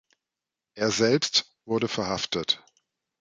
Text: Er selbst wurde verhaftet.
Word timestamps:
Er 0.73 0.89
selbst 0.89 1.55
wurde 1.63 1.87
verhaftet. 1.87 2.65